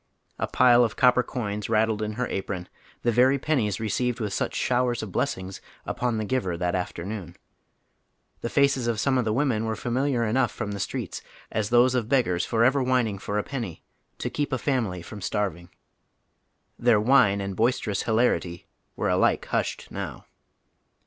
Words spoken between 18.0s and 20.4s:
hilarity wei'o alike hushed now.